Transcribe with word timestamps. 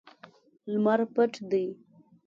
لمر 0.71 0.99
پټ 1.13 1.31
دی 1.49 1.65